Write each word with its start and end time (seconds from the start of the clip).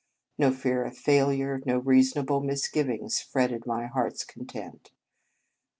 No 0.39 0.51
fear 0.51 0.83
of 0.83 0.97
failure, 0.97 1.61
no 1.63 1.77
reasonable 1.77 2.41
misgivings 2.41 3.19
fretted 3.21 3.67
my 3.67 3.85
heart 3.85 4.13
s 4.13 4.23
content. 4.23 4.89